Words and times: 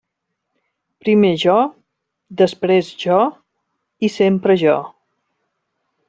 Primer 1.07 1.33
jo, 1.41 1.57
després 2.39 2.89
jo 3.03 3.17
i 4.07 4.09
sempre 4.15 4.57
jo. 4.63 4.79